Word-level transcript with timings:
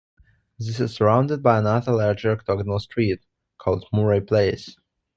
This 0.57 0.79
is 0.79 0.95
surrounded 0.95 1.43
by 1.43 1.59
another, 1.59 1.91
larger 1.91 2.31
octagonal 2.31 2.79
street 2.79 3.19
called 3.59 3.85
Moray 3.93 4.21
Place. 4.21 4.75